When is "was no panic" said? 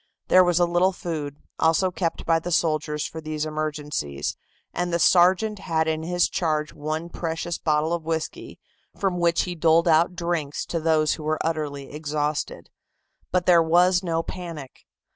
13.61-14.87